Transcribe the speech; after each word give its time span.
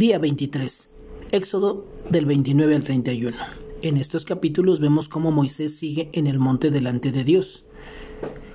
Día 0.00 0.18
23. 0.18 0.88
Éxodo 1.30 1.84
del 2.08 2.24
29 2.24 2.74
al 2.74 2.84
31. 2.84 3.36
En 3.82 3.98
estos 3.98 4.24
capítulos 4.24 4.80
vemos 4.80 5.10
cómo 5.10 5.30
Moisés 5.30 5.76
sigue 5.76 6.08
en 6.14 6.26
el 6.26 6.38
monte 6.38 6.70
delante 6.70 7.12
de 7.12 7.22
Dios. 7.22 7.64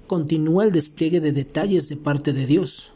Continúa 0.08 0.64
el 0.64 0.72
despliegue 0.72 1.22
de 1.22 1.34
detalles 1.34 1.88
de 1.88 1.98
parte 1.98 2.34
de 2.34 2.48
Dios. 2.48 2.94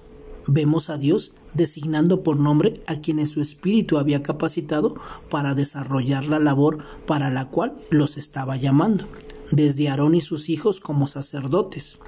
Vemos 0.48 0.90
a 0.90 0.98
Dios 0.98 1.34
designando 1.54 2.24
por 2.24 2.38
nombre 2.38 2.82
a 2.88 3.02
quienes 3.02 3.30
su 3.30 3.40
espíritu 3.40 4.00
había 4.00 4.24
capacitado 4.24 4.96
para 5.30 5.54
desarrollar 5.54 6.26
la 6.26 6.40
labor 6.40 6.80
para 7.06 7.30
la 7.30 7.52
cual 7.52 7.76
los 7.92 8.18
estaba 8.18 8.58
llamando, 8.58 9.06
desde 9.52 9.90
Aarón 9.90 10.16
y 10.16 10.22
sus 10.22 10.50
hijos 10.50 10.80
como 10.80 11.06
sacerdotes, 11.06 12.00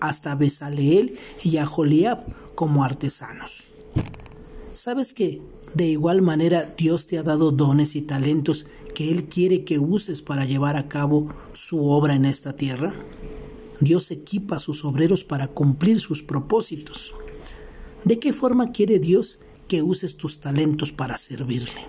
hasta 0.00 0.34
Besaleel 0.34 1.18
y 1.44 1.58
Aholiab 1.58 2.24
como 2.54 2.84
artesanos. 2.84 3.68
¿Sabes 4.72 5.14
que 5.14 5.42
de 5.74 5.86
igual 5.86 6.22
manera 6.22 6.72
Dios 6.78 7.06
te 7.06 7.18
ha 7.18 7.22
dado 7.22 7.50
dones 7.50 7.96
y 7.96 8.02
talentos 8.02 8.66
que 8.94 9.10
Él 9.10 9.24
quiere 9.24 9.64
que 9.64 9.78
uses 9.78 10.22
para 10.22 10.44
llevar 10.44 10.76
a 10.76 10.88
cabo 10.88 11.28
su 11.52 11.86
obra 11.86 12.14
en 12.14 12.24
esta 12.24 12.56
tierra? 12.56 12.94
Dios 13.80 14.10
equipa 14.10 14.56
a 14.56 14.60
sus 14.60 14.84
obreros 14.84 15.24
para 15.24 15.48
cumplir 15.48 16.00
sus 16.00 16.22
propósitos. 16.22 17.14
¿De 18.04 18.18
qué 18.18 18.32
forma 18.32 18.72
quiere 18.72 18.98
Dios 18.98 19.40
que 19.68 19.82
uses 19.82 20.16
tus 20.16 20.40
talentos 20.40 20.92
para 20.92 21.18
servirle? 21.18 21.86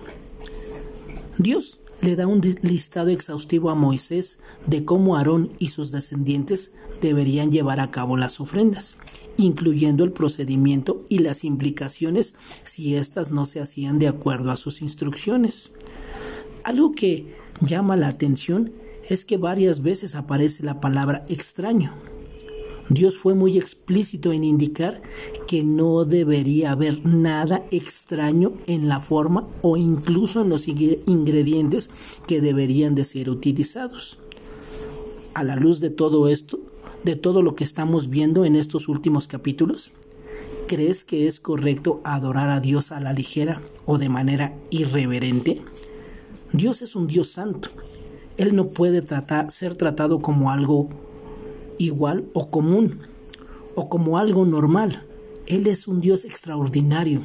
Dios 1.38 1.78
le 2.02 2.16
da 2.16 2.26
un 2.26 2.42
listado 2.62 3.10
exhaustivo 3.10 3.70
a 3.70 3.76
Moisés 3.76 4.40
de 4.66 4.84
cómo 4.84 5.16
Aarón 5.16 5.52
y 5.58 5.68
sus 5.68 5.92
descendientes 5.92 6.74
deberían 7.00 7.52
llevar 7.52 7.78
a 7.78 7.92
cabo 7.92 8.16
las 8.16 8.40
ofrendas, 8.40 8.96
incluyendo 9.36 10.04
el 10.04 10.12
procedimiento 10.12 11.04
y 11.08 11.20
las 11.20 11.44
implicaciones 11.44 12.34
si 12.64 12.96
éstas 12.96 13.30
no 13.30 13.46
se 13.46 13.60
hacían 13.60 14.00
de 14.00 14.08
acuerdo 14.08 14.50
a 14.50 14.56
sus 14.56 14.82
instrucciones. 14.82 15.70
Algo 16.64 16.92
que 16.92 17.34
llama 17.60 17.96
la 17.96 18.08
atención 18.08 18.72
es 19.08 19.24
que 19.24 19.36
varias 19.36 19.82
veces 19.82 20.16
aparece 20.16 20.64
la 20.64 20.80
palabra 20.80 21.24
extraño 21.28 21.94
Dios 22.92 23.16
fue 23.16 23.32
muy 23.32 23.56
explícito 23.56 24.32
en 24.32 24.44
indicar 24.44 25.00
que 25.46 25.64
no 25.64 26.04
debería 26.04 26.72
haber 26.72 27.02
nada 27.06 27.64
extraño 27.70 28.52
en 28.66 28.86
la 28.86 29.00
forma 29.00 29.48
o 29.62 29.78
incluso 29.78 30.42
en 30.42 30.50
los 30.50 30.68
ingredientes 30.68 31.88
que 32.26 32.42
deberían 32.42 32.94
de 32.94 33.06
ser 33.06 33.30
utilizados. 33.30 34.18
A 35.32 35.42
la 35.42 35.56
luz 35.56 35.80
de 35.80 35.88
todo 35.88 36.28
esto, 36.28 36.60
de 37.02 37.16
todo 37.16 37.40
lo 37.40 37.56
que 37.56 37.64
estamos 37.64 38.10
viendo 38.10 38.44
en 38.44 38.56
estos 38.56 38.88
últimos 38.88 39.26
capítulos, 39.26 39.92
¿crees 40.68 41.02
que 41.02 41.26
es 41.28 41.40
correcto 41.40 42.02
adorar 42.04 42.50
a 42.50 42.60
Dios 42.60 42.92
a 42.92 43.00
la 43.00 43.14
ligera 43.14 43.62
o 43.86 43.96
de 43.96 44.10
manera 44.10 44.54
irreverente? 44.68 45.62
Dios 46.52 46.82
es 46.82 46.94
un 46.94 47.06
Dios 47.06 47.30
santo. 47.30 47.70
Él 48.36 48.54
no 48.54 48.68
puede 48.68 49.02
ser 49.48 49.76
tratado 49.76 50.20
como 50.20 50.50
algo 50.50 50.90
igual 51.86 52.26
o 52.32 52.50
común 52.50 53.00
o 53.74 53.88
como 53.88 54.18
algo 54.18 54.44
normal. 54.44 55.06
Él 55.46 55.66
es 55.66 55.88
un 55.88 56.00
Dios 56.00 56.24
extraordinario. 56.24 57.22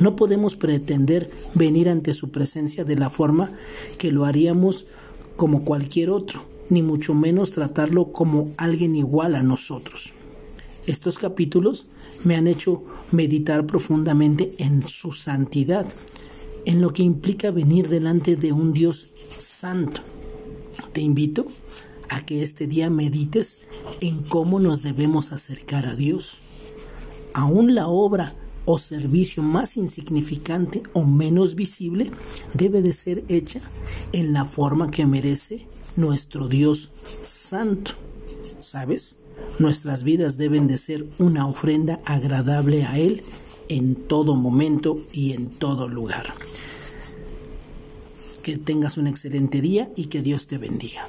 No 0.00 0.16
podemos 0.16 0.56
pretender 0.56 1.30
venir 1.54 1.88
ante 1.88 2.12
su 2.14 2.30
presencia 2.30 2.84
de 2.84 2.96
la 2.96 3.10
forma 3.10 3.52
que 3.98 4.10
lo 4.10 4.24
haríamos 4.24 4.86
como 5.36 5.64
cualquier 5.64 6.10
otro, 6.10 6.44
ni 6.68 6.82
mucho 6.82 7.14
menos 7.14 7.52
tratarlo 7.52 8.12
como 8.12 8.50
alguien 8.56 8.96
igual 8.96 9.34
a 9.34 9.42
nosotros. 9.42 10.12
Estos 10.86 11.18
capítulos 11.18 11.86
me 12.24 12.36
han 12.36 12.48
hecho 12.48 12.82
meditar 13.12 13.66
profundamente 13.66 14.52
en 14.58 14.86
su 14.86 15.12
santidad, 15.12 15.86
en 16.64 16.80
lo 16.80 16.92
que 16.92 17.02
implica 17.02 17.50
venir 17.50 17.88
delante 17.88 18.36
de 18.36 18.52
un 18.52 18.72
Dios 18.72 19.08
santo. 19.38 20.00
Te 20.92 21.00
invito 21.00 21.46
a 22.12 22.26
que 22.26 22.42
este 22.42 22.66
día 22.66 22.90
medites 22.90 23.60
en 24.00 24.22
cómo 24.22 24.60
nos 24.60 24.82
debemos 24.82 25.32
acercar 25.32 25.86
a 25.86 25.96
Dios. 25.96 26.38
Aún 27.32 27.74
la 27.74 27.88
obra 27.88 28.34
o 28.66 28.78
servicio 28.78 29.42
más 29.42 29.78
insignificante 29.78 30.82
o 30.92 31.04
menos 31.04 31.54
visible 31.54 32.10
debe 32.52 32.82
de 32.82 32.92
ser 32.92 33.24
hecha 33.28 33.60
en 34.12 34.34
la 34.34 34.44
forma 34.44 34.90
que 34.90 35.06
merece 35.06 35.66
nuestro 35.96 36.48
Dios 36.48 36.90
santo. 37.22 37.92
¿Sabes? 38.58 39.18
Nuestras 39.58 40.02
vidas 40.02 40.36
deben 40.36 40.68
de 40.68 40.76
ser 40.76 41.06
una 41.18 41.46
ofrenda 41.46 42.00
agradable 42.04 42.84
a 42.84 42.98
Él 42.98 43.22
en 43.68 43.94
todo 43.94 44.36
momento 44.36 44.96
y 45.14 45.32
en 45.32 45.46
todo 45.48 45.88
lugar. 45.88 46.32
Que 48.42 48.58
tengas 48.58 48.98
un 48.98 49.06
excelente 49.06 49.62
día 49.62 49.90
y 49.96 50.06
que 50.06 50.20
Dios 50.20 50.46
te 50.46 50.58
bendiga. 50.58 51.06